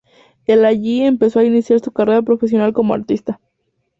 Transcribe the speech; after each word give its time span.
El 0.47 0.65
allí 0.65 1.01
empezó 1.03 1.37
a 1.37 1.43
iniciar 1.43 1.79
su 1.79 1.91
carrera 1.91 2.23
profesional 2.23 2.73
como 2.73 2.95
artista. 2.95 3.39